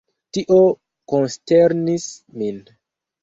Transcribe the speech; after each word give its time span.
Tio 0.35 0.55
konsternis 1.13 2.09
min. 2.43 2.57